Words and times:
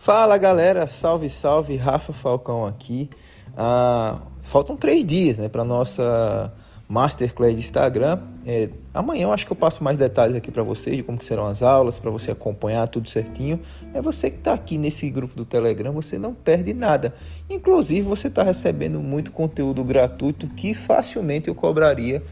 Fala 0.00 0.38
galera, 0.38 0.86
salve 0.86 1.28
salve, 1.28 1.76
Rafa 1.76 2.12
Falcão 2.12 2.64
aqui. 2.64 3.10
Ah, 3.56 4.20
faltam 4.40 4.76
três 4.76 5.04
dias 5.04 5.38
né, 5.38 5.48
para 5.48 5.64
nossa 5.64 6.54
Masterclass 6.88 7.54
de 7.54 7.58
Instagram. 7.58 8.20
É, 8.46 8.70
amanhã 8.94 9.24
eu 9.24 9.32
acho 9.32 9.44
que 9.44 9.50
eu 9.50 9.56
passo 9.56 9.82
mais 9.82 9.98
detalhes 9.98 10.36
aqui 10.36 10.52
para 10.52 10.62
vocês 10.62 10.96
de 10.96 11.02
como 11.02 11.20
serão 11.20 11.46
as 11.46 11.64
aulas, 11.64 11.98
para 11.98 12.12
você 12.12 12.30
acompanhar 12.30 12.86
tudo 12.86 13.08
certinho. 13.10 13.60
É 13.92 14.00
você 14.00 14.30
que 14.30 14.38
está 14.38 14.54
aqui 14.54 14.78
nesse 14.78 15.10
grupo 15.10 15.34
do 15.34 15.44
Telegram, 15.44 15.92
você 15.92 16.16
não 16.16 16.32
perde 16.32 16.72
nada. 16.72 17.12
Inclusive 17.50 18.02
você 18.02 18.28
está 18.28 18.44
recebendo 18.44 19.00
muito 19.00 19.32
conteúdo 19.32 19.82
gratuito 19.82 20.46
que 20.46 20.74
facilmente 20.74 21.48
eu 21.48 21.56
cobraria 21.56 22.22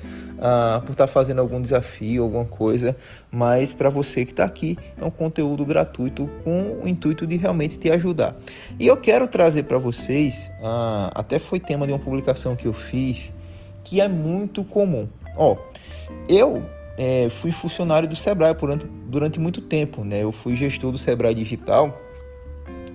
ah, 0.41 0.81
por 0.85 0.93
estar 0.93 1.07
tá 1.07 1.13
fazendo 1.13 1.41
algum 1.41 1.61
desafio, 1.61 2.23
alguma 2.23 2.45
coisa, 2.45 2.97
mas 3.31 3.73
para 3.73 3.91
você 3.91 4.25
que 4.25 4.33
está 4.33 4.45
aqui 4.45 4.77
é 5.01 5.05
um 5.05 5.11
conteúdo 5.11 5.65
gratuito 5.65 6.29
com 6.45 6.81
o 6.83 6.89
intuito 6.89 7.27
de 7.27 7.37
realmente 7.37 7.79
te 7.79 7.91
ajudar. 7.91 8.37
E 8.79 8.87
eu 8.87 8.97
quero 8.97 9.27
trazer 9.29 9.65
para 9.65 9.79
vocês, 9.79 10.51
ah, 10.63 11.11
até 11.15 11.39
foi 11.39 11.61
tema 11.61 11.87
de 11.87 11.93
uma 11.93 11.99
publicação 11.99 12.57
que 12.57 12.67
eu 12.67 12.73
fiz, 12.73 13.33
que 13.85 14.01
é 14.01 14.09
muito 14.09 14.65
comum. 14.65 15.09
Ó, 15.37 15.57
eu 16.29 16.65
é, 16.97 17.29
fui 17.29 17.53
funcionário 17.53 18.09
do 18.09 18.17
Sebrae 18.17 18.55
durante, 18.55 18.87
durante 18.87 19.41
muito 19.41 19.61
tempo, 19.61 20.05
né? 20.05 20.23
Eu 20.23 20.33
fui 20.33 20.57
gestor 20.57 20.91
do 20.91 20.99
Sebrae 20.99 21.35
Digital 21.35 22.06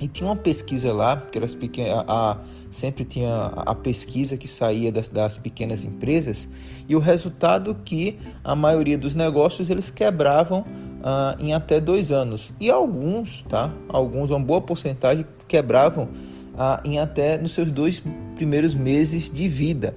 e 0.01 0.07
tinha 0.07 0.27
uma 0.27 0.35
pesquisa 0.35 0.91
lá, 0.91 1.15
que 1.15 1.37
era 1.37 1.47
pequenas, 1.47 1.91
a, 1.91 2.31
a, 2.31 2.37
sempre 2.71 3.05
tinha 3.05 3.45
a 3.55 3.75
pesquisa 3.75 4.35
que 4.35 4.47
saía 4.47 4.91
das, 4.91 5.07
das, 5.07 5.37
pequenas 5.37 5.85
empresas, 5.85 6.49
e 6.89 6.95
o 6.95 6.99
resultado 6.99 7.77
que 7.85 8.17
a 8.43 8.55
maioria 8.55 8.97
dos 8.97 9.13
negócios 9.13 9.69
eles 9.69 9.91
quebravam 9.91 10.65
ah, 11.03 11.37
em 11.39 11.53
até 11.53 11.79
dois 11.79 12.11
anos. 12.11 12.51
E 12.59 12.71
alguns, 12.71 13.43
tá? 13.43 13.71
Alguns, 13.87 14.31
uma 14.31 14.39
boa 14.39 14.59
porcentagem, 14.59 15.23
quebravam 15.47 16.09
ah, 16.57 16.81
em 16.83 16.97
até 16.97 17.37
nos 17.37 17.51
seus 17.51 17.71
dois 17.71 18.01
primeiros 18.35 18.73
meses 18.73 19.29
de 19.29 19.47
vida. 19.47 19.95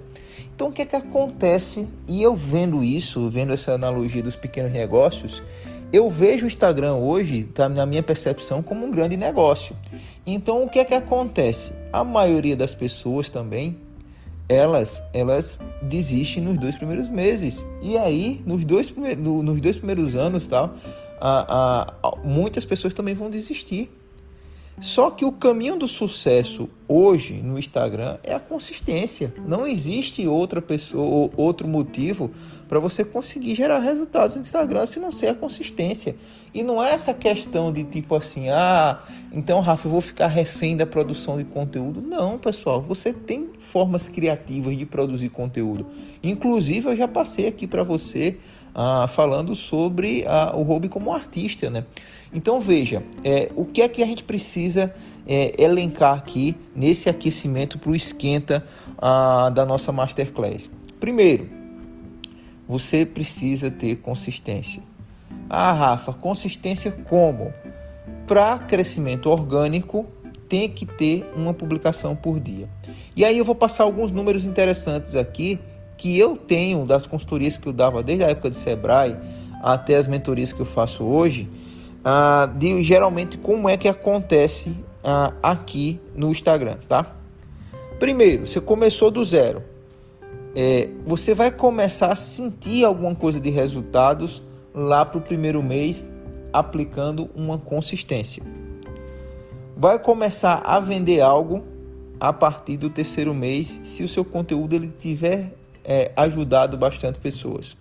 Então 0.55 0.69
o 0.69 0.73
que 0.73 0.83
é 0.83 0.87
que 0.87 0.95
acontece? 0.95 1.89
E 2.07 2.23
eu 2.23 2.37
vendo 2.37 2.85
isso, 2.85 3.29
vendo 3.31 3.55
essa 3.55 3.73
analogia 3.73 4.23
dos 4.23 4.37
pequenos 4.37 4.71
negócios, 4.71 5.43
eu 5.95 6.11
vejo 6.11 6.45
o 6.45 6.49
Instagram 6.49 6.95
hoje, 6.95 7.45
tá, 7.45 7.69
na 7.69 7.87
minha 7.87 8.03
percepção, 8.03 8.61
como 8.61 8.85
um 8.85 8.91
grande 8.91 9.17
negócio. 9.17 9.77
Então, 10.27 10.65
o 10.65 10.69
que 10.69 10.81
é 10.81 10.85
que 10.85 10.93
acontece? 10.93 11.73
A 11.93 12.03
maioria 12.03 12.57
das 12.57 12.75
pessoas 12.75 13.31
também, 13.31 13.77
elas, 14.49 15.01
elas 15.13 15.57
desistem 15.81 16.43
nos 16.43 16.59
dois 16.59 16.75
primeiros 16.75 17.09
meses. 17.09 17.65
E 17.81 17.97
aí, 17.97 18.43
nos 18.45 18.65
dois, 18.65 18.93
nos 18.93 19.61
dois 19.61 19.77
primeiros 19.77 20.17
anos, 20.17 20.49
tal, 20.49 20.75
a, 21.21 21.95
a, 22.03 22.17
muitas 22.25 22.65
pessoas 22.65 22.93
também 22.93 23.15
vão 23.15 23.31
desistir. 23.31 23.89
Só 24.81 25.11
que 25.11 25.25
o 25.25 25.33
caminho 25.33 25.79
do 25.79 25.87
sucesso 25.87 26.69
hoje 26.89 27.35
no 27.35 27.59
Instagram 27.59 28.19
é 28.23 28.35
a 28.35 28.41
consistência. 28.41 29.33
Não 29.47 29.67
existe 29.67 30.27
outra 30.27 30.61
pessoa 30.61 31.05
ou 31.05 31.33
outro 31.37 31.69
motivo 31.69 32.31
para 32.69 32.81
você 32.81 33.05
conseguir 33.05 33.55
gerar 33.55 33.79
resultados 33.79 34.35
no 34.35 34.43
Instagram 34.43 34.85
se 34.87 34.99
não 34.99 35.13
ser 35.13 35.29
a 35.29 35.35
consistência. 35.35 36.17
E 36.53 36.63
não 36.63 36.83
é 36.83 36.93
essa 36.93 37.15
questão 37.15 37.73
de 37.73 37.85
tipo 37.85 38.15
assim, 38.15 38.49
ah, 38.49 39.03
então 39.35 39.59
Rafa, 39.61 39.89
eu 39.89 39.93
vou 39.93 40.01
ficar 40.01 40.29
refém 40.29 40.77
da 40.77 40.87
produção 40.87 41.37
de 41.37 41.45
conteúdo. 41.45 42.01
Não, 42.01 42.39
pessoal, 42.39 42.81
você 42.81 43.13
tem 43.13 43.51
formas 43.59 44.07
criativas 44.07 44.79
de 44.79 44.87
produzir 44.87 45.29
conteúdo. 45.29 45.87
Inclusive, 46.23 46.89
eu 46.91 46.97
já 46.97 47.09
passei 47.09 47.49
aqui 47.49 47.67
para 47.67 47.83
você 47.83 48.37
ah, 48.73 49.09
falando 49.09 49.55
sobre 49.57 50.25
ah, 50.27 50.53
o 50.55 50.63
hobby 50.63 50.89
como 50.89 51.13
artista, 51.13 51.69
né? 51.69 51.85
Então 52.33 52.61
veja, 52.61 53.03
é, 53.23 53.51
o 53.55 53.65
que 53.65 53.83
é 53.83 53.89
que 53.89 54.03
a 54.03 54.07
gente 54.07 54.23
precisa 54.25 54.95
é, 55.27 55.55
elencar 55.61 56.17
aqui 56.17 56.57
nesse 56.75 57.09
aquecimento 57.09 57.79
para 57.79 57.91
o 57.91 57.97
esquenta 57.97 58.65
ah, 58.99 59.51
da 59.51 59.65
nossa 59.65 59.91
masterclass? 59.91 60.71
Primeiro, 60.99 61.49
você 62.69 63.05
precisa 63.05 63.71
ter 63.71 63.97
consistência. 63.97 64.83
Ah, 65.51 65.73
Rafa, 65.73 66.13
consistência 66.13 66.91
como? 66.91 67.53
Para 68.27 68.59
crescimento 68.59 69.29
orgânico, 69.29 70.07
tem 70.49 70.69
que 70.69 70.87
ter 70.87 71.31
uma 71.37 71.53
publicação 71.53 72.15
por 72.15 72.41
dia. 72.41 72.69
E 73.17 73.25
aí 73.25 73.39
eu 73.39 73.45
vou 73.45 73.55
passar 73.55 73.85
alguns 73.85 74.11
números 74.11 74.45
interessantes 74.45 75.15
aqui 75.15 75.59
que 75.97 76.19
eu 76.19 76.37
tenho 76.37 76.85
das 76.87 77.07
consultorias 77.07 77.57
que 77.57 77.67
eu 77.67 77.73
dava 77.73 78.03
desde 78.03 78.25
a 78.25 78.29
época 78.29 78.51
do 78.51 78.57
Sebrae 78.57 79.17
até 79.63 79.97
as 79.97 80.07
mentorias 80.07 80.53
que 80.53 80.61
eu 80.61 80.67
faço 80.67 81.05
hoje 81.05 81.49
ah, 82.05 82.51
de 82.55 82.83
geralmente 82.83 83.39
como 83.39 83.69
é 83.69 83.77
que 83.77 83.89
acontece 83.89 84.77
ah, 85.03 85.33
aqui 85.43 85.99
no 86.15 86.31
Instagram, 86.31 86.77
tá? 86.87 87.17
Primeiro, 87.99 88.47
você 88.47 88.61
começou 88.61 89.11
do 89.11 89.25
zero. 89.25 89.63
É, 90.55 90.89
você 91.07 91.35
vai 91.35 91.51
começar 91.51 92.13
a 92.13 92.17
sentir 92.17 92.85
alguma 92.85 93.15
coisa 93.15 93.41
de 93.41 93.51
resultados 93.51 94.43
lá 94.75 95.05
para 95.05 95.19
o 95.19 95.21
primeiro 95.21 95.63
mês 95.63 96.05
aplicando 96.55 97.29
uma 97.35 97.59
consistência. 97.59 98.43
Vai 99.77 99.99
começar 99.99 100.63
a 100.65 100.79
vender 100.79 101.21
algo 101.21 101.65
a 102.21 102.33
partir 102.33 102.77
do 102.77 102.89
terceiro 102.89 103.35
mês 103.35 103.81
se 103.83 104.05
o 104.05 104.09
seu 104.09 104.25
conteúdo 104.25 104.73
ele 104.73 104.89
tiver 104.89 105.53
é, 105.85 106.13
ajudado 106.17 106.79
bastante 106.79 107.19
pessoas. 107.19 107.77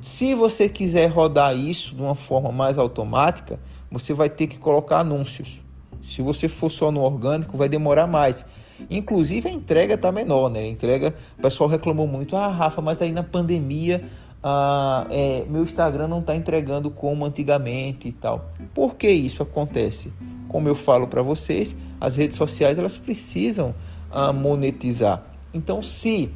Se 0.00 0.34
você 0.36 0.68
quiser 0.68 1.08
rodar 1.08 1.54
isso 1.54 1.94
de 1.96 2.00
uma 2.00 2.14
forma 2.14 2.52
mais 2.52 2.78
automática, 2.78 3.58
você 3.90 4.14
vai 4.14 4.30
ter 4.30 4.46
que 4.46 4.56
colocar 4.56 5.00
anúncios. 5.00 5.60
Se 6.02 6.22
você 6.22 6.48
for 6.48 6.70
só 6.70 6.92
no 6.92 7.00
orgânico, 7.00 7.56
vai 7.56 7.68
demorar 7.68 8.06
mais. 8.06 8.44
Inclusive 8.88 9.48
a 9.48 9.52
entrega 9.52 9.94
está 9.94 10.10
menor, 10.10 10.48
né? 10.48 10.60
A 10.60 10.68
entrega, 10.68 11.14
o 11.36 11.42
pessoal 11.42 11.68
reclamou 11.68 12.06
muito, 12.06 12.36
ah, 12.36 12.48
Rafa, 12.48 12.80
mas 12.80 13.02
aí 13.02 13.12
na 13.12 13.22
pandemia 13.22 14.04
ah, 14.42 15.06
é, 15.10 15.44
meu 15.48 15.62
Instagram 15.62 16.08
não 16.08 16.20
está 16.20 16.34
entregando 16.34 16.90
como 16.90 17.24
antigamente 17.24 18.08
e 18.08 18.12
tal. 18.12 18.50
Por 18.74 18.94
que 18.94 19.10
isso 19.10 19.42
acontece? 19.42 20.12
Como 20.48 20.68
eu 20.68 20.74
falo 20.74 21.06
para 21.06 21.22
vocês, 21.22 21.76
as 22.00 22.16
redes 22.16 22.36
sociais 22.36 22.78
elas 22.78 22.96
precisam 22.96 23.74
ah, 24.10 24.32
monetizar. 24.32 25.22
Então, 25.52 25.82
se 25.82 26.30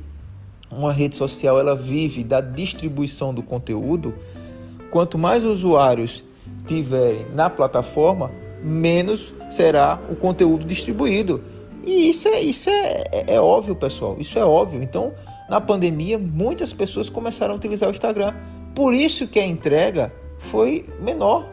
uma 0.70 0.92
rede 0.92 1.16
social 1.16 1.58
ela 1.58 1.74
vive 1.74 2.22
da 2.22 2.40
distribuição 2.40 3.32
do 3.32 3.42
conteúdo, 3.42 4.14
quanto 4.90 5.18
mais 5.18 5.44
usuários 5.44 6.24
tiverem 6.66 7.26
na 7.34 7.48
plataforma, 7.48 8.30
menos 8.62 9.34
será 9.50 10.00
o 10.10 10.16
conteúdo 10.16 10.64
distribuído. 10.64 11.42
E 11.86 12.08
isso 12.08 12.28
é, 12.28 12.40
isso 12.40 12.70
é, 12.70 13.04
é, 13.12 13.34
é 13.34 13.40
óbvio, 13.40 13.74
pessoal. 13.74 14.16
Isso 14.18 14.38
é 14.38 14.44
óbvio. 14.44 14.82
Então, 14.82 15.12
na 15.48 15.60
pandemia, 15.60 16.18
muitas 16.18 16.72
pessoas 16.72 17.08
começaram 17.08 17.54
a 17.54 17.56
utilizar 17.56 17.88
o 17.88 17.92
Instagram. 17.92 18.34
Por 18.74 18.94
isso 18.94 19.26
que 19.26 19.38
a 19.38 19.46
entrega 19.46 20.12
foi 20.38 20.86
menor. 21.00 21.46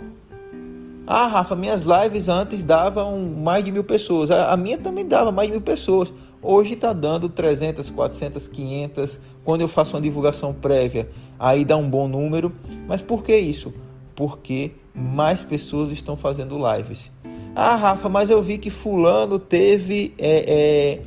Ah, 1.05 1.27
Rafa, 1.27 1.55
minhas 1.55 1.81
lives 1.81 2.29
antes 2.29 2.63
davam 2.63 3.19
mais 3.19 3.65
de 3.65 3.71
mil 3.71 3.83
pessoas. 3.83 4.31
A, 4.31 4.55
minha 4.55 4.77
também 4.77 5.05
dava 5.05 5.31
mais 5.31 5.47
de 5.47 5.51
mil 5.51 5.61
pessoas. 5.61 6.13
Hoje 6.41 6.73
está 6.73 6.93
dando 6.93 7.27
300, 7.27 7.89
400, 7.89 8.47
500. 8.47 9.19
Quando 9.43 9.61
eu 9.61 9.67
faço 9.67 9.95
uma 9.95 10.01
divulgação 10.01 10.53
prévia, 10.53 11.09
aí 11.37 11.65
dá 11.65 11.75
um 11.75 11.89
bom 11.89 12.07
número. 12.07 12.51
Mas 12.87 13.01
por 13.01 13.23
que 13.23 13.35
isso? 13.35 13.73
Porque 14.15 14.71
mais 14.95 15.43
pessoas 15.43 15.89
estão 15.89 16.15
fazendo 16.15 16.57
lives. 16.57 17.11
Ah, 17.55 17.75
Rafa, 17.75 18.07
mas 18.07 18.29
eu 18.29 18.41
vi 18.41 18.57
que 18.57 18.69
fulano 18.69 19.37
teve 19.37 20.13
é, 20.17 20.37
é, 20.47 21.01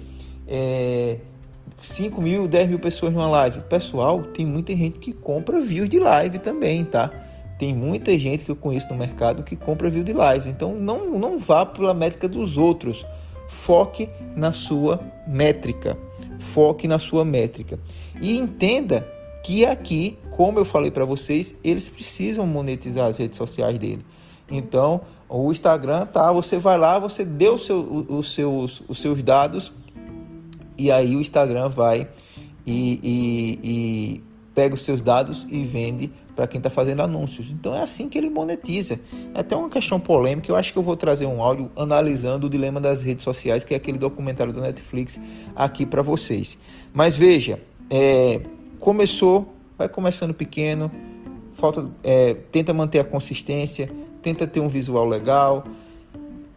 é, 0.47 1.19
5 1.81 2.21
mil, 2.21 2.49
10 2.49 2.69
mil 2.69 2.79
pessoas 2.79 3.13
numa 3.13 3.29
live. 3.29 3.61
Pessoal, 3.63 4.23
tem 4.23 4.47
muita 4.47 4.75
gente 4.75 4.99
que 4.99 5.13
compra 5.13 5.61
views 5.61 5.89
de 5.89 5.99
live 5.99 6.39
também, 6.39 6.85
tá? 6.85 7.11
Tem 7.59 7.75
muita 7.75 8.19
gente 8.19 8.45
que 8.45 8.51
eu 8.51 8.57
conheço 8.57 8.89
no 8.89 8.97
mercado 8.97 9.43
que 9.43 9.55
compra 9.55 9.89
view 9.89 10.03
de 10.03 10.13
live. 10.13 10.49
Então 10.49 10.75
não, 10.75 11.11
não 11.19 11.39
vá 11.39 11.65
pela 11.65 11.95
métrica 11.95 12.29
dos 12.29 12.57
outros 12.57 13.07
Foque 13.49 14.09
na 14.37 14.53
sua 14.53 15.01
métrica. 15.27 15.97
Foque 16.53 16.87
na 16.87 16.99
sua 16.99 17.25
métrica. 17.25 17.79
E 18.21 18.37
entenda 18.37 19.09
que 19.43 19.65
aqui, 19.65 20.19
como 20.33 20.59
eu 20.59 20.65
falei 20.65 20.91
para 20.91 21.05
vocês, 21.05 21.55
eles 21.63 21.89
precisam 21.89 22.47
monetizar 22.47 23.07
as 23.07 23.19
redes 23.19 23.37
sociais 23.37 23.79
dele. 23.79 24.05
Então, 24.51 25.03
o 25.29 25.51
Instagram, 25.51 26.07
tá? 26.07 26.31
Você 26.33 26.59
vai 26.59 26.77
lá, 26.77 26.99
você 26.99 27.25
deu 27.25 27.57
seu, 27.57 28.07
os, 28.09 28.35
seus, 28.35 28.83
os 28.89 29.01
seus 29.01 29.23
dados 29.23 29.73
e 30.77 30.91
aí 30.91 31.17
o 31.17 31.21
Instagram 31.21 31.69
vai 31.69 32.09
e, 32.67 33.01
e, 33.03 33.59
e 33.63 34.23
pega 34.55 34.75
os 34.75 34.83
seus 34.83 35.01
dados 35.01 35.47
e 35.51 35.65
vende 35.65 36.11
para 36.35 36.47
quem 36.47 36.59
está 36.59 36.71
fazendo 36.71 37.01
anúncios. 37.01 37.51
Então 37.51 37.75
é 37.75 37.83
assim 37.83 38.09
que 38.09 38.19
ele 38.19 38.29
monetiza. 38.29 38.99
É 39.35 39.41
até 39.41 39.55
uma 39.55 39.69
questão 39.69 40.01
polêmica. 40.01 40.51
Eu 40.51 40.57
acho 40.57 40.73
que 40.73 40.79
eu 40.79 40.83
vou 40.83 40.97
trazer 40.97 41.27
um 41.27 41.43
áudio 41.43 41.71
analisando 41.77 42.47
o 42.47 42.51
dilema 42.51 42.81
das 42.81 43.03
redes 43.03 43.23
sociais, 43.23 43.65
que 43.65 43.75
é 43.75 43.77
aquele 43.77 43.99
documentário 43.99 44.53
da 44.53 44.61
Netflix 44.61 45.21
aqui 45.55 45.87
para 45.87 46.03
vocês. 46.03 46.59
Mas 46.93 47.17
veja, 47.17 47.61
é, 47.89 48.41
começou, 48.81 49.55
vai 49.79 49.89
começando 49.89 50.35
pequeno, 50.35 50.91
falta, 51.55 51.89
é, 52.03 52.35
tenta 52.35 52.73
manter 52.73 52.99
a 52.99 53.05
consistência, 53.05 53.89
tenta 54.21 54.47
ter 54.47 54.61
um 54.61 54.69
visual 54.69 55.07
legal 55.07 55.65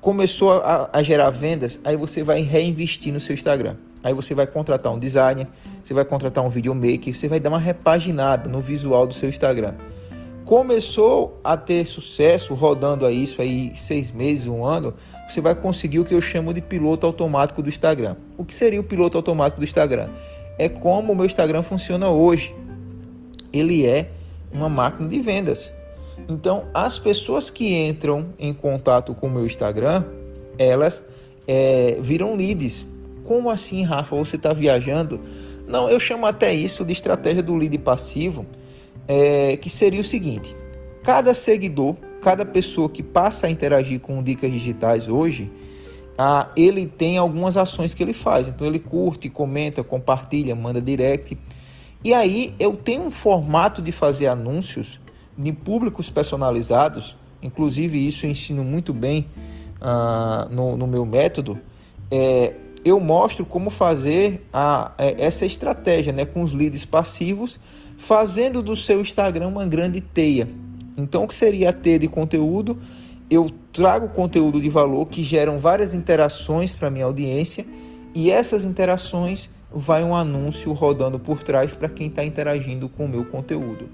começou 0.07 0.53
a, 0.53 0.89
a, 0.93 1.03
gerar 1.03 1.29
vendas, 1.31 1.79
aí 1.83 1.97
você 1.97 2.23
vai 2.23 2.41
reinvestir 2.41 3.11
no 3.11 3.19
seu 3.19 3.33
Instagram. 3.33 3.75
Aí 4.03 4.13
você 4.13 4.33
vai 4.33 4.47
contratar 4.47 4.93
um 4.93 4.99
designer, 4.99 5.47
você 5.83 5.93
vai 5.93 6.05
contratar 6.05 6.43
um 6.43 6.49
videomaker, 6.49 7.13
você 7.15 7.27
vai 7.27 7.39
dar 7.39 7.49
uma 7.49 7.59
repaginada 7.59 8.49
no 8.49 8.61
visual 8.61 9.07
do 9.07 9.13
seu 9.13 9.27
Instagram. 9.27 9.73
Começou 10.45 11.41
a 11.43 11.57
ter 11.57 11.85
sucesso, 11.85 12.53
rodando 12.53 13.05
a 13.05 13.11
isso 13.11 13.41
aí 13.41 13.75
seis 13.75 14.11
meses, 14.11 14.47
um 14.47 14.63
ano, 14.63 14.93
você 15.27 15.41
vai 15.41 15.53
conseguir 15.53 15.99
o 15.99 16.05
que 16.05 16.13
eu 16.13 16.21
chamo 16.21 16.53
de 16.53 16.61
piloto 16.61 17.05
automático 17.05 17.61
do 17.61 17.67
Instagram. 17.67 18.15
O 18.37 18.45
que 18.45 18.55
seria 18.55 18.79
o 18.79 18.83
piloto 18.83 19.17
automático 19.17 19.59
do 19.59 19.65
Instagram? 19.65 20.07
É 20.57 20.69
como 20.69 21.11
o 21.11 21.15
meu 21.15 21.25
Instagram 21.25 21.63
funciona 21.63 22.07
hoje. 22.07 22.55
Ele 23.51 23.85
é 23.85 24.09
uma 24.51 24.69
máquina 24.69 25.09
de 25.09 25.19
vendas. 25.19 25.73
Então, 26.29 26.65
as 26.73 26.97
pessoas 26.97 27.49
que 27.49 27.73
entram 27.73 28.27
em 28.39 28.53
contato 28.53 29.13
com 29.13 29.27
o 29.27 29.29
meu 29.29 29.45
Instagram, 29.45 30.03
elas 30.57 31.03
é, 31.47 31.97
viram 32.01 32.35
leads. 32.35 32.85
Como 33.27 33.49
assim, 33.49 33.83
Rafa? 33.83 34.15
Você 34.15 34.37
está 34.37 34.53
viajando? 34.53 35.19
Não, 35.67 35.89
eu 35.89 35.99
chamo 35.99 36.25
até 36.25 36.53
isso 36.53 36.85
de 36.85 36.93
estratégia 36.93 37.43
do 37.43 37.53
lead 37.55 37.77
passivo, 37.79 38.45
é, 39.05 39.57
que 39.57 39.69
seria 39.69 39.99
o 39.99 40.03
seguinte: 40.03 40.55
cada 41.03 41.33
seguidor, 41.33 41.97
cada 42.21 42.45
pessoa 42.45 42.87
que 42.87 43.03
passa 43.03 43.47
a 43.47 43.49
interagir 43.49 43.99
com 43.99 44.23
dicas 44.23 44.49
digitais 44.49 45.09
hoje, 45.09 45.51
ah, 46.17 46.49
ele 46.55 46.87
tem 46.87 47.17
algumas 47.17 47.57
ações 47.57 47.93
que 47.93 48.01
ele 48.01 48.13
faz. 48.13 48.47
Então, 48.47 48.65
ele 48.65 48.79
curte, 48.79 49.27
comenta, 49.29 49.83
compartilha, 49.83 50.55
manda 50.55 50.81
direct. 50.81 51.37
E 52.05 52.13
aí, 52.13 52.55
eu 52.57 52.77
tenho 52.77 53.03
um 53.03 53.11
formato 53.11 53.81
de 53.81 53.91
fazer 53.91 54.27
anúncios 54.27 55.01
de 55.37 55.51
públicos 55.51 56.09
personalizados, 56.09 57.17
inclusive 57.43 58.07
isso 58.07 58.25
eu 58.25 58.29
ensino 58.29 58.63
muito 58.63 58.93
bem 58.93 59.27
uh, 59.81 60.47
no, 60.49 60.77
no, 60.77 60.87
meu 60.87 61.05
método, 61.05 61.59
é, 62.09 62.53
eu 62.87 62.99
mostro 62.99 63.45
como 63.45 63.69
fazer 63.69 64.47
a, 64.51 64.91
é, 64.97 65.15
essa 65.25 65.45
estratégia 65.45 66.13
né, 66.13 66.25
com 66.25 66.41
os 66.41 66.53
leads 66.53 66.85
passivos, 66.85 67.59
fazendo 67.97 68.61
do 68.61 68.75
seu 68.75 69.01
Instagram 69.01 69.47
uma 69.47 69.65
grande 69.65 70.01
teia. 70.01 70.47
Então, 70.95 71.23
o 71.23 71.27
que 71.27 71.35
seria 71.35 71.69
a 71.69 71.73
teia 71.73 71.99
de 71.99 72.07
conteúdo? 72.07 72.77
Eu 73.29 73.51
trago 73.73 74.09
conteúdo 74.09 74.61
de 74.61 74.69
valor 74.69 75.05
que 75.07 75.23
geram 75.23 75.59
várias 75.59 75.93
interações 75.93 76.73
para 76.73 76.89
minha 76.89 77.05
audiência 77.05 77.65
e 78.15 78.31
essas 78.31 78.63
interações 78.63 79.49
vai 79.71 80.03
um 80.03 80.15
anúncio 80.15 80.71
rodando 80.73 81.19
por 81.19 81.43
trás 81.43 81.73
para 81.73 81.89
quem 81.89 82.07
está 82.07 82.23
interagindo 82.23 82.87
com 82.87 83.05
o 83.05 83.09
meu 83.09 83.25
conteúdo. 83.25 83.89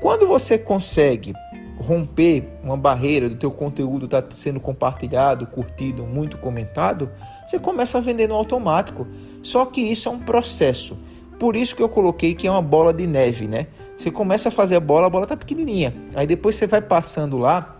Quando 0.00 0.26
você 0.26 0.56
consegue 0.56 1.34
romper 1.80 2.46
uma 2.62 2.76
barreira 2.76 3.28
do 3.28 3.34
teu 3.34 3.50
conteúdo 3.50 4.04
está 4.04 4.22
sendo 4.30 4.60
compartilhado, 4.60 5.46
curtido, 5.46 6.04
muito 6.04 6.36
comentado, 6.36 7.10
você 7.46 7.58
começa 7.58 7.98
a 7.98 8.00
vender 8.00 8.28
no 8.28 8.34
automático. 8.34 9.06
Só 9.42 9.64
que 9.64 9.80
isso 9.80 10.08
é 10.08 10.12
um 10.12 10.18
processo. 10.18 10.96
Por 11.38 11.56
isso 11.56 11.74
que 11.74 11.82
eu 11.82 11.88
coloquei 11.88 12.34
que 12.34 12.46
é 12.46 12.50
uma 12.50 12.60
bola 12.60 12.92
de 12.92 13.06
neve, 13.06 13.48
né? 13.48 13.68
Você 13.96 14.10
começa 14.10 14.50
a 14.50 14.52
fazer 14.52 14.76
a 14.76 14.80
bola, 14.80 15.06
a 15.06 15.10
bola 15.10 15.26
tá 15.26 15.36
pequenininha. 15.36 15.94
Aí 16.14 16.26
depois 16.26 16.54
você 16.54 16.66
vai 16.66 16.82
passando 16.82 17.38
lá, 17.38 17.76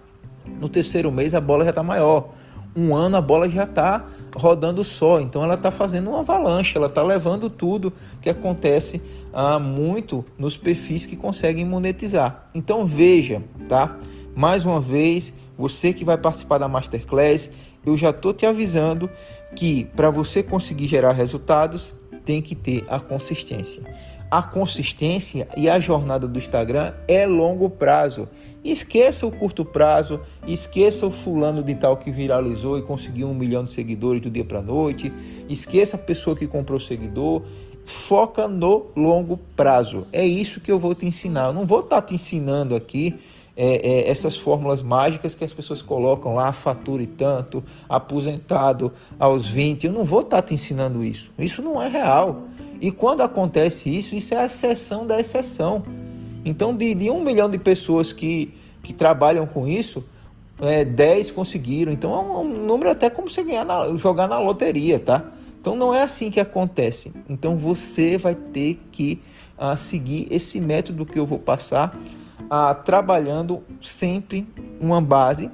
no 0.58 0.68
terceiro 0.68 1.12
mês 1.12 1.34
a 1.34 1.40
bola 1.40 1.64
já 1.64 1.72
tá 1.72 1.82
maior. 1.82 2.30
Um 2.74 2.96
ano 2.96 3.18
a 3.18 3.20
bola 3.20 3.48
já 3.50 3.66
tá 3.66 4.06
rodando 4.36 4.82
só. 4.84 5.20
Então 5.20 5.42
ela 5.42 5.54
está 5.54 5.70
fazendo 5.70 6.10
uma 6.10 6.20
avalanche, 6.20 6.76
ela 6.76 6.86
está 6.86 7.02
levando 7.02 7.48
tudo 7.48 7.92
que 8.20 8.30
acontece 8.30 9.00
ah, 9.32 9.58
muito 9.58 10.24
nos 10.38 10.56
perfis 10.56 11.06
que 11.06 11.16
conseguem 11.16 11.64
monetizar. 11.64 12.46
Então 12.54 12.86
veja, 12.86 13.42
tá? 13.68 13.96
Mais 14.34 14.64
uma 14.64 14.80
vez, 14.80 15.32
você 15.56 15.92
que 15.92 16.04
vai 16.04 16.16
participar 16.16 16.58
da 16.58 16.68
Masterclass, 16.68 17.50
eu 17.84 17.96
já 17.96 18.10
estou 18.10 18.32
te 18.32 18.46
avisando 18.46 19.10
que 19.54 19.84
para 19.96 20.10
você 20.10 20.42
conseguir 20.42 20.86
gerar 20.86 21.12
resultados, 21.12 21.94
tem 22.24 22.40
que 22.40 22.54
ter 22.54 22.84
a 22.88 23.00
consistência 23.00 23.82
a 24.30 24.42
consistência 24.42 25.48
e 25.56 25.68
a 25.68 25.80
jornada 25.80 26.28
do 26.28 26.38
Instagram 26.38 26.92
é 27.08 27.26
longo 27.26 27.68
prazo. 27.68 28.28
Esqueça 28.62 29.26
o 29.26 29.32
curto 29.32 29.64
prazo, 29.64 30.20
esqueça 30.46 31.06
o 31.06 31.10
fulano 31.10 31.62
de 31.62 31.74
tal 31.74 31.96
que 31.96 32.10
viralizou 32.10 32.78
e 32.78 32.82
conseguiu 32.82 33.28
um 33.28 33.34
milhão 33.34 33.64
de 33.64 33.72
seguidores 33.72 34.20
do 34.20 34.30
dia 34.30 34.44
para 34.44 34.60
noite, 34.60 35.12
esqueça 35.48 35.96
a 35.96 35.98
pessoa 35.98 36.36
que 36.36 36.46
comprou 36.46 36.78
seguidor. 36.78 37.42
Foca 37.82 38.46
no 38.46 38.86
longo 38.94 39.38
prazo. 39.56 40.06
É 40.12 40.24
isso 40.24 40.60
que 40.60 40.70
eu 40.70 40.78
vou 40.78 40.94
te 40.94 41.06
ensinar. 41.06 41.46
Eu 41.46 41.54
não 41.54 41.66
vou 41.66 41.80
estar 41.80 42.02
tá 42.02 42.08
te 42.08 42.14
ensinando 42.14 42.76
aqui 42.76 43.18
é, 43.56 43.74
é, 43.76 44.10
essas 44.10 44.36
fórmulas 44.36 44.82
mágicas 44.82 45.34
que 45.34 45.44
as 45.44 45.52
pessoas 45.52 45.82
colocam 45.82 46.34
lá, 46.34 46.52
fature 46.52 47.06
tanto, 47.06 47.64
aposentado 47.88 48.92
aos 49.18 49.48
20. 49.48 49.86
Eu 49.86 49.92
não 49.92 50.04
vou 50.04 50.20
estar 50.20 50.42
tá 50.42 50.48
te 50.48 50.54
ensinando 50.54 51.02
isso. 51.02 51.32
Isso 51.38 51.62
não 51.62 51.80
é 51.82 51.88
real. 51.88 52.44
E 52.80 52.90
quando 52.90 53.20
acontece 53.20 53.94
isso, 53.94 54.14
isso 54.14 54.32
é 54.32 54.38
a 54.38 54.46
exceção 54.46 55.06
da 55.06 55.20
exceção. 55.20 55.82
Então, 56.44 56.74
de, 56.74 56.94
de 56.94 57.10
um 57.10 57.22
milhão 57.22 57.50
de 57.50 57.58
pessoas 57.58 58.12
que, 58.12 58.54
que 58.82 58.92
trabalham 58.92 59.46
com 59.46 59.68
isso, 59.68 60.02
é, 60.60 60.84
10 60.84 61.30
conseguiram. 61.32 61.92
Então, 61.92 62.14
é 62.14 62.18
um, 62.18 62.40
um 62.40 62.66
número 62.66 62.90
até 62.90 63.10
como 63.10 63.28
você 63.28 63.42
ganhar 63.42 63.64
na, 63.64 63.94
jogar 63.96 64.26
na 64.26 64.38
loteria, 64.38 64.98
tá? 64.98 65.30
Então, 65.60 65.76
não 65.76 65.94
é 65.94 66.02
assim 66.02 66.30
que 66.30 66.40
acontece. 66.40 67.12
Então, 67.28 67.56
você 67.56 68.16
vai 68.16 68.34
ter 68.34 68.80
que 68.90 69.20
uh, 69.58 69.76
seguir 69.76 70.26
esse 70.30 70.58
método 70.58 71.04
que 71.04 71.18
eu 71.18 71.26
vou 71.26 71.38
passar, 71.38 71.94
uh, 72.44 72.82
trabalhando 72.82 73.62
sempre 73.82 74.46
uma 74.80 75.02
base, 75.02 75.50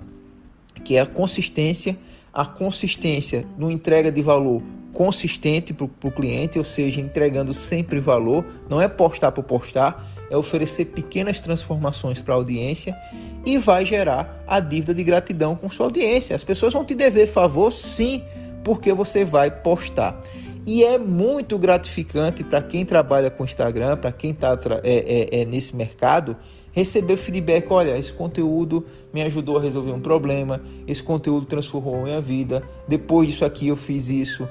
que 0.85 0.95
é 0.95 1.01
a 1.01 1.07
consistência, 1.07 1.99
a 2.33 2.45
consistência 2.45 3.45
no 3.59 3.69
entrega 3.69 4.13
de 4.13 4.23
valor 4.23 4.63
consistente 4.97 5.75
para 5.75 5.85
o 5.85 6.11
cliente, 6.11 6.57
ou 6.57 6.65
seja, 6.65 7.03
entregando 7.03 7.53
sempre 7.53 8.01
valor. 8.01 8.47
Não 8.67 8.81
é 8.81 8.89
postar 8.89 9.31
por 9.31 9.45
postar, 9.45 10.11
é 10.31 10.37
oferecer 10.39 10.87
pequenas 10.87 11.39
transformações 11.39 12.23
para 12.23 12.33
a 12.33 12.39
audiência 12.39 12.97
e 13.45 13.59
vai 13.59 13.85
gerar 13.85 14.43
a 14.47 14.59
dívida 14.59 14.95
de 14.95 15.05
gratidão 15.05 15.55
com 15.55 15.69
sua 15.69 15.85
audiência. 15.85 16.35
As 16.35 16.43
pessoas 16.43 16.73
vão 16.73 16.83
te 16.83 16.95
dever 16.95 17.27
favor, 17.27 17.71
sim, 17.71 18.23
porque 18.65 18.91
você 18.95 19.23
vai 19.23 19.51
postar. 19.51 20.19
E 20.65 20.83
é 20.83 20.97
muito 20.97 21.59
gratificante 21.59 22.43
para 22.43 22.63
quem 22.63 22.87
trabalha 22.87 23.31
com 23.31 23.45
Instagram, 23.45 23.99
para 23.99 24.11
quem 24.11 24.31
está 24.31 24.59
é, 24.83 25.29
é, 25.31 25.43
é, 25.43 25.45
nesse 25.45 25.77
mercado, 25.77 26.39
receber 26.73 27.19
feedback, 27.19 27.67
olha, 27.71 27.99
esse 27.99 28.13
conteúdo 28.13 28.85
me 29.13 29.23
ajudou 29.23 29.59
a 29.59 29.63
resolver 29.63 29.93
um 29.93 30.01
problema, 30.01 30.61
esse 30.89 31.03
conteúdo 31.03 31.47
transformou 31.47 32.03
minha 32.03 32.21
vida, 32.21 32.63
depois 32.89 33.29
disso 33.29 33.45
aqui 33.45 33.69
eu 33.69 33.77
fiz 33.77 34.09
isso, 34.09 34.49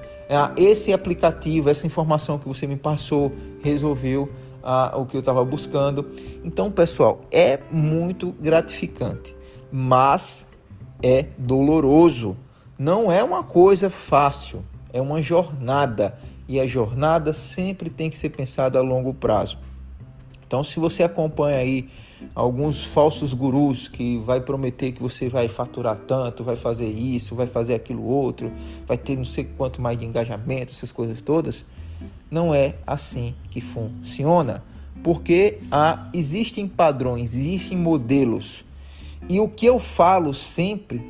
esse 0.57 0.91
aplicativo, 0.91 1.69
essa 1.69 1.85
informação 1.85 2.37
que 2.39 2.47
você 2.47 2.65
me 2.65 2.75
passou 2.75 3.31
resolveu 3.61 4.31
ah, 4.63 4.93
o 4.95 5.05
que 5.05 5.15
eu 5.15 5.19
estava 5.19 5.45
buscando. 5.45 6.09
Então, 6.43 6.71
pessoal, 6.71 7.21
é 7.31 7.59
muito 7.71 8.31
gratificante, 8.39 9.35
mas 9.71 10.47
é 11.03 11.27
doloroso. 11.37 12.35
Não 12.77 13.11
é 13.11 13.23
uma 13.23 13.43
coisa 13.43 13.89
fácil, 13.89 14.65
é 14.91 14.99
uma 14.99 15.21
jornada 15.21 16.17
e 16.47 16.59
a 16.59 16.67
jornada 16.67 17.33
sempre 17.33 17.89
tem 17.89 18.09
que 18.09 18.17
ser 18.17 18.29
pensada 18.29 18.79
a 18.79 18.81
longo 18.81 19.13
prazo. 19.13 19.57
Então, 20.45 20.63
se 20.63 20.79
você 20.79 21.03
acompanha 21.03 21.57
aí 21.57 21.89
alguns 22.33 22.83
falsos 22.83 23.33
gurus 23.33 23.87
que 23.87 24.17
vai 24.19 24.41
prometer 24.41 24.91
que 24.91 25.01
você 25.01 25.29
vai 25.29 25.47
faturar 25.47 25.97
tanto, 25.97 26.43
vai 26.43 26.55
fazer 26.55 26.89
isso, 26.89 27.35
vai 27.35 27.47
fazer 27.47 27.75
aquilo 27.75 28.03
outro, 28.03 28.51
vai 28.85 28.97
ter 28.97 29.15
não 29.15 29.25
sei 29.25 29.43
quanto 29.57 29.81
mais 29.81 29.97
de 29.97 30.05
engajamento, 30.05 30.71
essas 30.71 30.91
coisas 30.91 31.21
todas, 31.21 31.65
não 32.29 32.53
é 32.53 32.75
assim 32.85 33.35
que 33.49 33.61
funciona, 33.61 34.63
porque 35.03 35.59
há, 35.71 36.09
existem 36.13 36.67
padrões, 36.67 37.33
existem 37.33 37.77
modelos. 37.77 38.65
E 39.29 39.39
o 39.39 39.47
que 39.47 39.65
eu 39.65 39.79
falo 39.79 40.33
sempre 40.33 41.01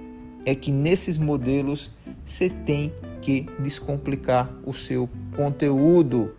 é 0.45 0.53
que 0.53 0.71
nesses 0.71 1.17
modelos 1.17 1.91
você 2.25 2.49
tem 2.49 2.93
que 3.21 3.47
descomplicar 3.59 4.49
o 4.63 4.73
seu 4.73 5.09
conteúdo. 5.35 6.33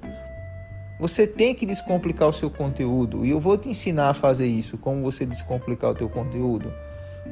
Você 0.99 1.27
tem 1.27 1.55
que 1.55 1.67
descomplicar 1.67 2.27
o 2.27 2.33
seu 2.33 2.51
conteúdo 2.51 3.27
e 3.27 3.31
eu 3.31 3.39
vou 3.39 3.59
te 3.59 3.69
ensinar 3.69 4.09
a 4.09 4.15
fazer 4.15 4.47
isso, 4.47 4.79
como 4.79 5.03
você 5.03 5.27
descomplicar 5.27 5.91
o 5.91 5.95
teu 5.95 6.09
conteúdo. 6.09 6.73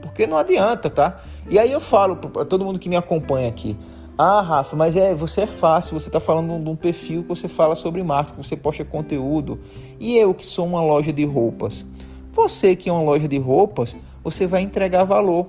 Porque 0.03 0.27
não 0.27 0.37
adianta, 0.37 0.91
tá? 0.91 1.23
E 1.49 1.59
aí 1.59 1.73
eu 1.73 1.81
falo 1.81 2.17
para 2.17 2.45
todo 2.45 2.65
mundo 2.65 2.79
que 2.79 2.91
me 2.91 2.97
acompanha 2.97 3.49
aqui: 3.49 3.75
"Ah, 4.19 4.43
Rafa, 4.43 4.77
mas 4.77 4.97
é, 4.97 5.15
você 5.15 5.43
é 5.43 5.47
fácil, 5.47 5.99
você 5.99 6.09
está 6.09 6.21
falando 6.21 6.63
de 6.63 6.69
um 6.69 6.77
perfil 6.77 7.23
que 7.23 7.29
você 7.29 7.49
fala 7.49 7.75
sobre 7.75 8.03
marketing, 8.03 8.43
você 8.43 8.57
posta 8.57 8.85
conteúdo. 8.85 9.59
E 9.99 10.19
eu 10.19 10.35
que 10.35 10.45
sou 10.45 10.67
uma 10.67 10.83
loja 10.83 11.13
de 11.13 11.25
roupas. 11.25 11.87
Você 12.33 12.77
que 12.77 12.91
é 12.91 12.93
uma 12.93 13.03
loja 13.03 13.29
de 13.29 13.39
roupas, 13.39 13.97
você 14.23 14.47
vai 14.47 14.61
entregar 14.61 15.05
valor. 15.05 15.47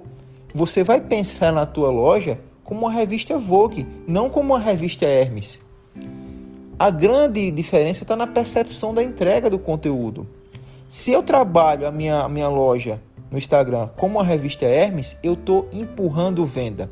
Você 0.54 0.84
vai 0.84 1.02
pensar 1.02 1.52
na 1.52 1.66
tua 1.66 1.92
loja 1.92 2.40
como 2.64 2.82
uma 2.82 2.92
revista 2.92 3.38
Vogue, 3.38 3.86
não 4.08 4.30
como 4.30 4.54
uma 4.54 4.60
revista 4.60 5.06
Hermes. 5.06 5.65
A 6.78 6.90
grande 6.90 7.50
diferença 7.52 8.04
está 8.04 8.18
na 8.18 8.28
percepção 8.28 8.94
da 8.94 9.02
entrega 9.02 9.50
do 9.50 9.58
conteúdo. 9.58 10.28
Se 10.90 11.10
eu 11.10 11.24
trabalho 11.24 11.88
a 11.88 11.92
minha, 11.92 12.20
a 12.20 12.28
minha 12.28 12.50
loja 12.50 13.00
no 13.32 13.38
Instagram 13.38 13.88
como 13.96 14.20
a 14.20 14.24
revista 14.24 14.66
Hermes, 14.66 15.16
eu 15.24 15.36
estou 15.36 15.70
empurrando 15.72 16.44
venda. 16.44 16.92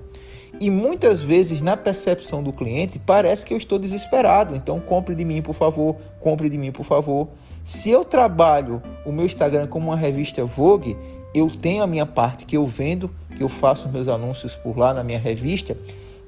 E 0.58 0.70
muitas 0.70 1.22
vezes, 1.22 1.62
na 1.62 1.76
percepção 1.76 2.42
do 2.42 2.54
cliente, 2.54 2.98
parece 2.98 3.46
que 3.46 3.54
eu 3.54 3.58
estou 3.58 3.78
desesperado. 3.78 4.56
Então, 4.56 4.80
compre 4.80 5.16
de 5.16 5.26
mim, 5.26 5.42
por 5.42 5.54
favor, 5.54 5.98
compre 6.22 6.48
de 6.48 6.58
mim, 6.58 6.72
por 6.72 6.86
favor. 6.86 7.28
Se 7.62 7.90
eu 7.90 8.06
trabalho 8.06 8.82
o 9.06 9.12
meu 9.12 9.26
Instagram 9.26 9.68
como 9.68 9.90
uma 9.90 9.98
revista 9.98 10.46
Vogue, 10.46 10.96
eu 11.36 11.50
tenho 11.50 11.84
a 11.84 11.88
minha 11.88 12.06
parte 12.06 12.46
que 12.46 12.56
eu 12.56 12.66
vendo, 12.66 13.12
que 13.36 13.44
eu 13.44 13.50
faço 13.50 13.90
meus 13.90 14.08
anúncios 14.08 14.56
por 14.56 14.78
lá 14.78 14.94
na 14.94 15.04
minha 15.04 15.20
revista, 15.20 15.76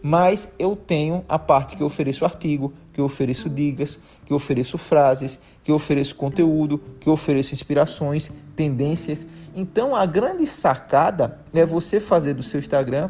mas 0.07 0.49
eu 0.59 0.75
tenho 0.75 1.25
a 1.27 1.39
parte 1.39 1.75
que 1.75 1.81
eu 1.81 1.87
ofereço 1.87 2.25
artigo, 2.25 2.71
que 2.93 3.01
eu 3.01 3.05
ofereço 3.05 3.49
dicas, 3.49 3.97
que 4.23 4.31
eu 4.31 4.37
ofereço 4.37 4.77
frases, 4.77 5.39
que 5.63 5.71
eu 5.71 5.75
ofereço 5.75 6.13
conteúdo, 6.13 6.79
que 6.99 7.09
eu 7.09 7.13
ofereço 7.13 7.55
inspirações, 7.55 8.31
tendências. 8.55 9.25
Então 9.55 9.95
a 9.95 10.05
grande 10.05 10.45
sacada 10.45 11.39
é 11.51 11.65
você 11.65 11.99
fazer 11.99 12.35
do 12.35 12.43
seu 12.43 12.59
Instagram 12.59 13.09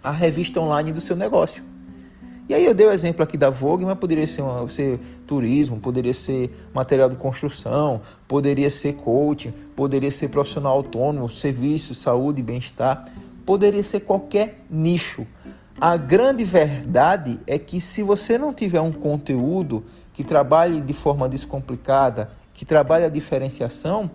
a 0.00 0.12
revista 0.12 0.60
online 0.60 0.92
do 0.92 1.00
seu 1.00 1.16
negócio. 1.16 1.64
E 2.48 2.54
aí 2.54 2.64
eu 2.64 2.72
dei 2.72 2.86
o 2.86 2.92
exemplo 2.92 3.24
aqui 3.24 3.36
da 3.36 3.50
Vogue, 3.50 3.84
mas 3.84 3.98
poderia 3.98 4.28
ser, 4.28 4.42
uma, 4.42 4.68
ser 4.68 5.00
turismo, 5.26 5.80
poderia 5.80 6.14
ser 6.14 6.52
material 6.72 7.08
de 7.08 7.16
construção, 7.16 8.00
poderia 8.28 8.70
ser 8.70 8.92
coaching, 8.92 9.52
poderia 9.74 10.12
ser 10.12 10.28
profissional 10.28 10.74
autônomo, 10.74 11.28
serviço, 11.28 11.96
saúde, 11.96 12.44
bem-estar, 12.44 13.06
poderia 13.44 13.82
ser 13.82 13.98
qualquer 14.02 14.60
nicho. 14.70 15.26
A 15.80 15.96
grande 15.96 16.44
verdade 16.44 17.40
é 17.46 17.58
que 17.58 17.80
se 17.80 18.02
você 18.02 18.38
não 18.38 18.52
tiver 18.52 18.80
um 18.80 18.92
conteúdo 18.92 19.84
que 20.12 20.22
trabalhe 20.22 20.80
de 20.80 20.92
forma 20.92 21.28
descomplicada, 21.28 22.30
que 22.52 22.64
trabalhe 22.64 23.04
a 23.04 23.08
diferenciação, 23.08 24.10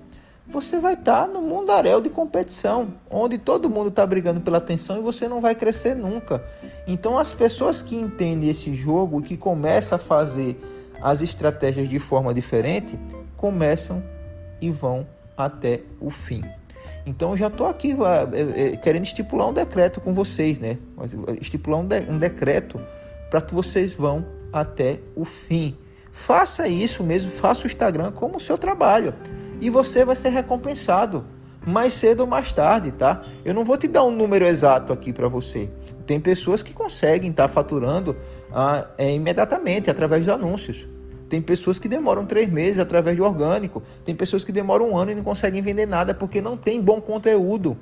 você 0.49 0.79
vai 0.79 0.93
estar 0.93 1.27
no 1.27 1.41
mundaréu 1.41 1.99
de 1.99 2.09
competição, 2.09 2.93
onde 3.09 3.37
todo 3.37 3.69
mundo 3.69 3.89
está 3.89 4.05
brigando 4.05 4.39
pela 4.39 4.59
atenção 4.59 4.97
e 4.97 5.01
você 5.01 5.27
não 5.27 5.41
vai 5.41 5.53
crescer 5.53 5.93
nunca. 5.93 6.41
Então, 6.87 7.17
as 7.17 7.33
pessoas 7.33 7.81
que 7.81 7.95
entendem 7.95 8.49
esse 8.49 8.73
jogo 8.73 9.19
e 9.19 9.23
que 9.23 9.35
começam 9.35 9.97
a 9.97 9.99
fazer 9.99 10.57
as 11.01 11.21
estratégias 11.21 11.89
de 11.89 11.99
forma 11.99 12.33
diferente, 12.33 12.97
começam 13.35 14.01
e 14.61 14.71
vão 14.71 15.05
até 15.35 15.81
o 15.99 16.09
fim. 16.09 16.43
Então, 17.06 17.32
eu 17.32 17.38
já 17.38 17.48
estou 17.48 17.67
aqui 17.67 17.91
é, 17.91 18.74
é, 18.74 18.77
querendo 18.77 19.03
estipular 19.03 19.50
um 19.50 19.53
decreto 19.53 20.01
com 20.01 20.13
vocês, 20.13 20.60
né? 20.60 20.77
Estipular 21.41 21.79
um, 21.79 21.86
de, 21.86 22.00
um 22.10 22.17
decreto 22.17 22.79
para 23.29 23.41
que 23.41 23.53
vocês 23.53 23.94
vão 23.94 24.25
até 24.51 25.00
o 25.15 25.25
fim. 25.25 25.75
Faça 26.12 26.67
isso 26.67 27.03
mesmo, 27.03 27.32
faça 27.32 27.63
o 27.63 27.67
Instagram 27.67 28.12
como 28.12 28.38
o 28.38 28.39
seu 28.39 28.58
trabalho 28.58 29.13
e 29.62 29.70
você 29.70 30.03
vai 30.03 30.15
ser 30.15 30.29
recompensado 30.29 31.25
mais 31.65 31.94
cedo 31.94 32.22
ou 32.22 32.27
mais 32.27 32.53
tarde, 32.53 32.91
tá? 32.91 33.24
Eu 33.44 33.53
não 33.53 33.63
vou 33.65 33.77
te 33.77 33.88
dar 33.88 34.03
um 34.03 34.12
número 34.12 34.46
exato 34.46 34.94
aqui 34.94 35.12
para 35.12 35.27
você. 35.27 35.70
Tem 36.06 36.20
pessoas 36.20 36.63
que 36.63 36.74
conseguem 36.74 37.29
estar 37.29 37.48
tá 37.48 37.53
faturando 37.53 38.15
ah, 38.51 38.88
é, 38.98 39.13
imediatamente 39.13 39.89
através 39.89 40.24
de 40.24 40.32
anúncios. 40.32 40.88
Tem 41.29 41.41
pessoas 41.41 41.77
que 41.77 41.88
demoram 41.88 42.25
três 42.25 42.50
meses 42.50 42.79
através 42.79 43.15
de 43.15 43.22
orgânico. 43.22 43.84
Tem 44.05 44.15
pessoas 44.15 44.43
que 44.43 44.51
demoram 44.51 44.91
um 44.91 44.98
ano 44.98 45.12
e 45.12 45.15
não 45.15 45.24
conseguem 45.24 45.62
vender 45.62 45.86
nada 45.86 46.13
porque 46.13 46.41
não 46.41 46.55
tem 46.55 46.81
bom 46.81 47.01
conteúdo. 47.01 47.77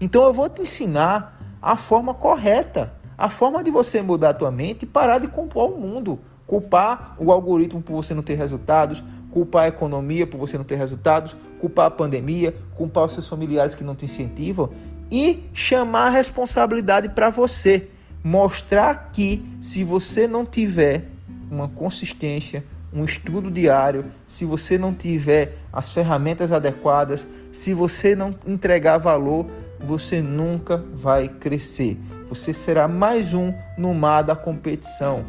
Então 0.00 0.24
eu 0.24 0.32
vou 0.32 0.48
te 0.48 0.62
ensinar 0.62 1.40
a 1.62 1.76
forma 1.76 2.12
correta, 2.12 2.92
a 3.16 3.28
forma 3.28 3.62
de 3.62 3.70
você 3.70 4.02
mudar 4.02 4.30
a 4.30 4.34
tua 4.34 4.50
mente 4.50 4.82
e 4.82 4.86
parar 4.86 5.18
de 5.18 5.28
compor 5.28 5.72
o 5.72 5.80
mundo. 5.80 6.18
Culpar 6.46 7.16
o 7.18 7.32
algoritmo 7.32 7.80
por 7.80 7.94
você 7.94 8.12
não 8.12 8.22
ter 8.22 8.34
resultados, 8.34 9.02
culpar 9.30 9.64
a 9.64 9.68
economia 9.68 10.26
por 10.26 10.36
você 10.36 10.58
não 10.58 10.64
ter 10.64 10.76
resultados, 10.76 11.34
culpar 11.60 11.86
a 11.86 11.90
pandemia, 11.90 12.54
culpar 12.74 13.06
os 13.06 13.12
seus 13.12 13.26
familiares 13.26 13.74
que 13.74 13.82
não 13.82 13.94
te 13.94 14.04
incentivam 14.04 14.70
e 15.10 15.44
chamar 15.54 16.08
a 16.08 16.10
responsabilidade 16.10 17.08
para 17.08 17.30
você. 17.30 17.88
Mostrar 18.22 19.10
que 19.12 19.44
se 19.62 19.84
você 19.84 20.26
não 20.26 20.44
tiver 20.44 21.13
uma 21.50 21.68
consistência, 21.68 22.64
um 22.92 23.04
estudo 23.04 23.50
diário, 23.50 24.06
se 24.26 24.44
você 24.44 24.78
não 24.78 24.94
tiver 24.94 25.58
as 25.72 25.90
ferramentas 25.90 26.52
adequadas, 26.52 27.26
se 27.50 27.74
você 27.74 28.14
não 28.14 28.34
entregar 28.46 28.98
valor, 28.98 29.46
você 29.80 30.22
nunca 30.22 30.76
vai 30.94 31.28
crescer. 31.28 31.98
Você 32.28 32.52
será 32.52 32.86
mais 32.86 33.34
um 33.34 33.52
no 33.76 33.92
mar 33.92 34.22
da 34.22 34.36
competição, 34.36 35.24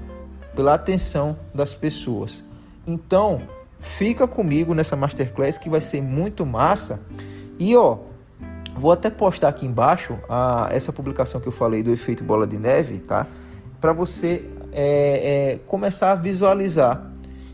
pela 0.56 0.74
atenção 0.76 1.38
das 1.54 1.74
pessoas. 1.74 2.44
Então, 2.86 3.42
Fica 3.86 4.28
comigo 4.28 4.74
nessa 4.74 4.96
masterclass 4.96 5.58
que 5.58 5.70
vai 5.70 5.80
ser 5.80 6.02
muito 6.02 6.46
massa. 6.46 7.00
E 7.60 7.76
ó, 7.78 8.00
vou 8.76 8.92
até 8.92 9.10
postar 9.10 9.50
aqui 9.50 9.66
embaixo 9.66 10.18
a, 10.28 10.68
essa 10.72 10.92
publicação 10.92 11.40
que 11.40 11.48
eu 11.48 11.52
falei 11.52 11.84
do 11.84 11.92
efeito 11.92 12.24
bola 12.24 12.48
de 12.48 12.58
neve, 12.58 13.00
tá? 13.00 13.28
Para 13.80 13.94
você 13.94 14.44
é, 14.76 15.54
é, 15.54 15.60
começar 15.66 16.12
a 16.12 16.16
visualizar 16.16 17.12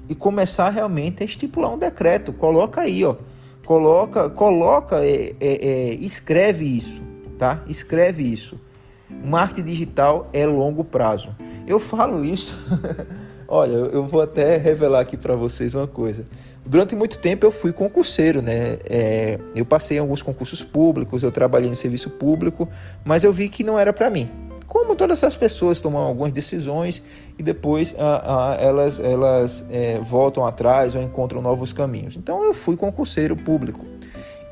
e 0.10 0.16
começar 0.16 0.70
realmente 0.70 1.24
a 1.24 1.26
estipular 1.26 1.74
um 1.74 1.78
decreto. 1.78 2.34
Coloca 2.34 2.82
aí, 2.82 3.06
ó. 3.06 3.16
Coloca, 3.66 4.30
coloca, 4.30 5.06
é, 5.06 5.36
é, 5.40 5.70
é 5.70 5.94
escreve 5.94 6.66
isso, 6.66 7.02
tá? 7.38 7.64
Escreve 7.68 8.24
isso. 8.24 8.60
Marketing 9.24 9.64
digital 9.64 10.28
é 10.34 10.46
longo 10.46 10.84
prazo. 10.84 11.30
Eu 11.68 11.80
falo 11.80 12.26
isso 12.26 12.54
Olha, 13.54 13.74
eu 13.74 14.08
vou 14.08 14.22
até 14.22 14.56
revelar 14.56 15.02
aqui 15.02 15.18
para 15.18 15.36
vocês 15.36 15.76
uma 15.76 15.86
coisa. 15.86 16.26
Durante 16.66 16.96
muito 16.96 17.18
tempo 17.18 17.46
eu 17.46 17.52
fui 17.52 17.74
concurseiro, 17.74 18.42
né? 18.42 18.78
É, 18.90 19.38
eu 19.54 19.66
passei 19.66 19.98
em 19.98 20.00
alguns 20.00 20.22
concursos 20.22 20.64
públicos, 20.64 21.22
eu 21.22 21.34
trabalhei 21.34 21.70
no 21.70 21.76
serviço 21.76 22.10
público, 22.10 22.70
mas 23.04 23.26
eu 23.26 23.34
vi 23.34 23.50
que 23.50 23.62
não 23.62 23.78
era 23.78 23.92
para 23.92 24.10
mim. 24.10 24.30
Como 24.72 24.96
todas 24.96 25.18
essas 25.18 25.36
pessoas 25.36 25.82
tomam 25.82 26.02
algumas 26.02 26.32
decisões 26.32 27.02
e 27.38 27.44
depois 27.44 27.94
ah, 28.00 28.54
ah, 28.54 28.56
elas, 28.58 29.02
elas 29.02 29.66
é, 29.70 30.00
voltam 30.00 30.46
atrás 30.46 30.96
ou 30.96 31.02
encontram 31.02 31.42
novos 31.42 31.74
caminhos. 31.74 32.16
Então 32.16 32.42
eu 32.46 32.54
fui 32.54 32.78
concurseiro 32.78 33.36
público. 33.36 33.86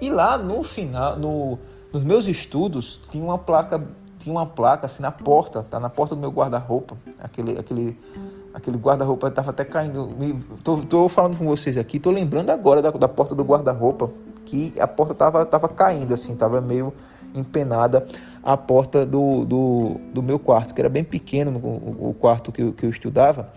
E 0.01 0.09
lá 0.09 0.38
no 0.38 0.61
final, 0.61 1.17
no, 1.17 1.57
nos 1.93 2.03
meus 2.03 2.27
estudos, 2.27 2.99
tinha 3.09 3.23
uma 3.23 3.38
placa, 3.38 3.81
tinha 4.19 4.35
uma 4.35 4.45
placa 4.45 4.88
assim 4.88 5.01
na 5.01 5.09
porta, 5.09 5.63
tá 5.63 5.79
na 5.79 5.89
porta 5.89 6.15
do 6.15 6.19
meu 6.19 6.31
guarda-roupa, 6.31 6.97
aquele, 7.23 7.57
aquele 7.57 7.97
Aquele 8.51 8.77
guarda-roupa 8.77 9.27
estava 9.27 9.51
até 9.51 9.63
caindo. 9.63 10.09
Tô, 10.63 10.77
tô, 10.77 11.07
falando 11.07 11.38
com 11.38 11.45
vocês 11.45 11.77
aqui, 11.77 11.99
tô 11.99 12.09
lembrando 12.09 12.49
agora 12.49 12.81
da, 12.81 12.89
da 12.89 13.07
porta 13.07 13.35
do 13.35 13.43
guarda-roupa, 13.43 14.09
que 14.43 14.73
a 14.79 14.88
porta 14.88 15.13
tava, 15.13 15.45
tava 15.45 15.69
caindo, 15.69 16.13
assim, 16.15 16.35
tava 16.35 16.59
meio 16.59 16.91
empenada 17.33 18.05
a 18.43 18.55
porta 18.55 19.05
do, 19.05 19.45
do, 19.45 20.01
do 20.13 20.24
meu 20.24 20.39
quarto, 20.39 20.74
que 20.74 20.81
era 20.81 20.89
bem 20.89 21.03
pequeno 21.03 21.59
o, 21.59 22.09
o 22.09 22.13
quarto 22.13 22.51
que 22.51 22.62
eu, 22.62 22.74
que 22.74 22.86
eu 22.86 22.89
estudava. 22.89 23.51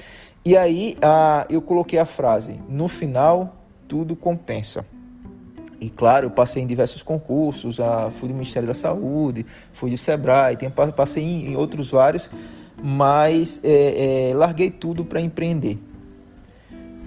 E 0.44 0.56
aí 0.56 0.96
a, 1.00 1.46
eu 1.48 1.62
coloquei 1.62 1.98
a 1.98 2.04
frase: 2.04 2.60
no 2.68 2.88
final, 2.88 3.56
tudo 3.88 4.16
compensa. 4.16 4.84
E 5.80 5.90
claro, 5.90 6.26
eu 6.26 6.30
passei 6.30 6.62
em 6.62 6.66
diversos 6.66 7.02
concursos, 7.02 7.80
a, 7.80 8.10
fui 8.10 8.28
do 8.28 8.34
Ministério 8.34 8.68
da 8.68 8.74
Saúde, 8.74 9.44
fui 9.72 9.90
do 9.90 9.96
Sebrae, 9.96 10.56
tem, 10.56 10.70
passei 10.70 11.22
em, 11.22 11.52
em 11.52 11.56
outros 11.56 11.90
vários 11.90 12.30
mas 12.82 13.60
é, 13.62 14.30
é, 14.30 14.34
larguei 14.34 14.68
tudo 14.68 15.04
para 15.04 15.20
empreender. 15.20 15.78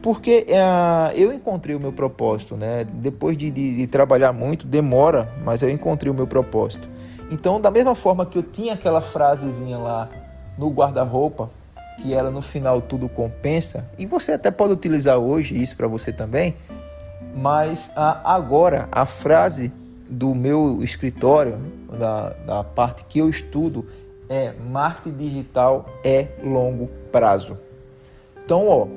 Porque 0.05 0.45
é, 0.47 1.19
eu 1.19 1.33
encontrei 1.33 1.75
o 1.75 1.79
meu 1.79 1.91
propósito, 1.91 2.55
né? 2.55 2.83
Depois 2.83 3.35
de, 3.35 3.49
de, 3.49 3.75
de 3.75 3.87
trabalhar 3.87 4.31
muito, 4.31 4.67
demora, 4.67 5.33
mas 5.43 5.63
eu 5.63 5.69
encontrei 5.71 6.11
o 6.11 6.13
meu 6.13 6.27
propósito. 6.27 6.87
Então, 7.31 7.59
da 7.59 7.71
mesma 7.71 7.95
forma 7.95 8.23
que 8.23 8.37
eu 8.37 8.43
tinha 8.43 8.75
aquela 8.75 9.01
frasezinha 9.01 9.79
lá 9.79 10.07
no 10.59 10.69
guarda-roupa, 10.69 11.49
que 11.97 12.13
era 12.13 12.29
no 12.29 12.39
final 12.39 12.83
tudo 12.83 13.09
compensa, 13.09 13.89
e 13.97 14.05
você 14.05 14.33
até 14.33 14.51
pode 14.51 14.73
utilizar 14.73 15.17
hoje 15.17 15.59
isso 15.59 15.75
para 15.75 15.87
você 15.87 16.13
também, 16.13 16.55
mas 17.35 17.91
a, 17.95 18.35
agora 18.35 18.87
a 18.91 19.07
frase 19.07 19.73
do 20.07 20.35
meu 20.35 20.83
escritório, 20.83 21.57
da, 21.97 22.29
da 22.45 22.63
parte 22.63 23.05
que 23.05 23.17
eu 23.17 23.27
estudo, 23.27 23.87
é 24.29 24.53
marketing 24.69 25.17
digital 25.17 25.89
é 26.03 26.27
longo 26.43 26.91
prazo. 27.11 27.57
Então, 28.45 28.67
ó, 28.69 28.87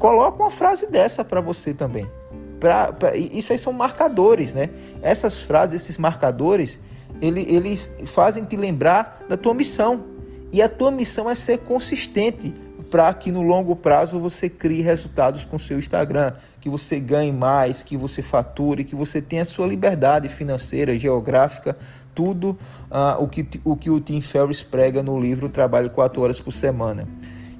coloca 0.00 0.42
uma 0.42 0.50
frase 0.50 0.90
dessa 0.90 1.22
para 1.22 1.40
você 1.40 1.72
também. 1.72 2.10
Pra, 2.58 2.92
pra, 2.92 3.14
isso 3.14 3.52
aí 3.52 3.58
são 3.58 3.72
marcadores, 3.72 4.52
né? 4.52 4.70
Essas 5.02 5.42
frases, 5.42 5.82
esses 5.82 5.98
marcadores, 5.98 6.78
ele, 7.22 7.46
eles 7.48 7.92
fazem 8.06 8.44
te 8.44 8.56
lembrar 8.56 9.24
da 9.28 9.36
tua 9.36 9.54
missão. 9.54 10.04
E 10.52 10.60
a 10.60 10.68
tua 10.68 10.90
missão 10.90 11.30
é 11.30 11.34
ser 11.34 11.58
consistente 11.58 12.52
para 12.90 13.12
que 13.14 13.30
no 13.30 13.42
longo 13.42 13.76
prazo 13.76 14.18
você 14.18 14.48
crie 14.48 14.80
resultados 14.80 15.44
com 15.44 15.58
seu 15.58 15.78
Instagram, 15.78 16.32
que 16.60 16.68
você 16.68 16.98
ganhe 16.98 17.30
mais, 17.30 17.82
que 17.82 17.96
você 17.96 18.20
fature, 18.20 18.82
que 18.82 18.96
você 18.96 19.22
tenha 19.22 19.44
sua 19.44 19.66
liberdade 19.66 20.28
financeira, 20.28 20.98
geográfica, 20.98 21.76
tudo 22.14 22.58
uh, 22.90 23.22
o, 23.22 23.28
que, 23.28 23.46
o 23.64 23.76
que 23.76 23.90
o 23.90 24.00
Tim 24.00 24.20
Ferriss 24.20 24.62
prega 24.62 25.02
no 25.02 25.20
livro 25.20 25.48
Trabalho 25.48 25.90
4 25.90 26.20
Horas 26.20 26.40
por 26.40 26.52
Semana. 26.52 27.06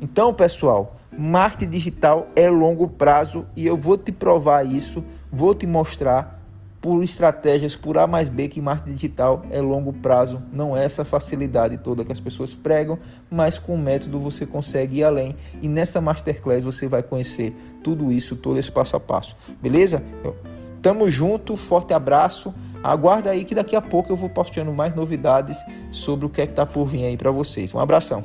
Então, 0.01 0.35
pessoal, 0.35 1.00
marketing 1.17 1.71
digital 1.71 2.29
é 2.37 2.49
longo 2.49 2.89
prazo 2.89 3.47
e 3.57 3.67
eu 3.67 3.77
vou 3.77 3.97
te 3.97 4.13
provar 4.13 4.65
isso, 4.65 5.05
vou 5.31 5.55
te 5.55 5.67
mostrar 5.67 6.41
por 6.81 7.03
estratégias, 7.03 7.77
por 7.77 7.99
A 7.99 8.07
mais 8.07 8.29
B, 8.29 8.49
que 8.49 8.61
marketing 8.61 8.95
digital 8.95 9.43
é 9.51 9.61
longo 9.61 9.93
prazo, 9.93 10.43
não 10.51 10.75
é 10.75 10.85
essa 10.85 11.05
facilidade 11.05 11.77
toda 11.77 12.05
que 12.05 12.13
as 12.13 12.21
pessoas 12.21 12.55
pregam, 12.55 12.99
mas 13.31 13.59
com 13.59 13.75
o 13.75 13.79
método 13.79 14.19
você 14.19 14.47
consegue 14.47 14.99
ir 14.99 15.05
além. 15.05 15.37
E 15.61 15.69
nessa 15.69 16.01
Masterclass 16.01 16.63
você 16.63 16.89
vai 16.89 17.03
conhecer 17.03 17.55
tudo 17.85 18.11
isso, 18.11 18.35
todo 18.35 18.59
esse 18.59 18.73
passo 18.73 18.97
a 18.97 19.01
passo. 19.01 19.37
Beleza? 19.61 20.03
Tamo 20.81 21.11
junto, 21.11 21.57
forte 21.57 21.93
abraço. 21.93 22.55
Aguarda 22.83 23.31
aí 23.31 23.45
que 23.45 23.55
daqui 23.55 23.77
a 23.77 23.83
pouco 23.83 24.11
eu 24.11 24.17
vou 24.17 24.31
postando 24.31 24.73
mais 24.73 24.95
novidades 24.95 25.63
sobre 25.91 26.25
o 26.25 26.31
que 26.31 26.41
é 26.41 26.47
que 26.47 26.55
tá 26.55 26.65
por 26.65 26.87
vir 26.87 27.05
aí 27.05 27.17
para 27.17 27.31
vocês. 27.31 27.75
Um 27.75 27.79
abração. 27.79 28.25